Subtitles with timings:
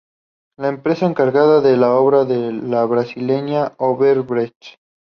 [0.57, 4.79] La empresa encargada de la obra es la brasileña Odebrecht.